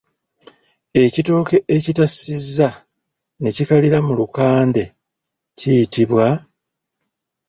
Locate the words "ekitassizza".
1.75-2.69